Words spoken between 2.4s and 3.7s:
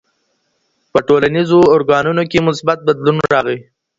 مثبت بدلون راغی.